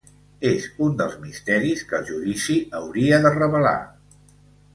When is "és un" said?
0.51-0.95